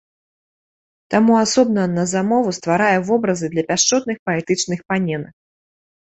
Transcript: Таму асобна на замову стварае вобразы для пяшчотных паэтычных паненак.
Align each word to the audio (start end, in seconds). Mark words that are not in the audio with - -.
Таму 1.13 1.33
асобна 1.45 1.83
на 1.97 2.05
замову 2.13 2.53
стварае 2.59 2.99
вобразы 3.09 3.45
для 3.53 3.63
пяшчотных 3.69 4.17
паэтычных 4.31 4.79
паненак. 4.93 5.35